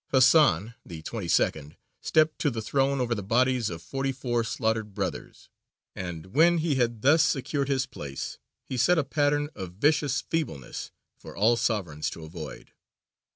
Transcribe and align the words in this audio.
Hasan, 0.11 0.73
the 0.83 1.03
twenty 1.03 1.27
second, 1.27 1.77
stepped 2.01 2.39
to 2.39 2.49
the 2.49 2.63
throne 2.63 2.99
over 2.99 3.13
the 3.13 3.21
bodies 3.21 3.69
of 3.69 3.83
forty 3.83 4.11
four 4.11 4.43
slaughtered 4.43 4.95
brothers, 4.95 5.47
and 5.95 6.33
when 6.33 6.57
he 6.57 6.73
had 6.73 7.03
thus 7.03 7.21
secured 7.21 7.67
his 7.69 7.85
place 7.85 8.39
he 8.65 8.77
set 8.77 8.97
a 8.97 9.03
pattern 9.03 9.49
of 9.53 9.73
vicious 9.73 10.19
feebleness 10.19 10.89
for 11.19 11.37
all 11.37 11.55
sovereigns 11.55 12.09
to 12.09 12.23
avoid. 12.23 12.71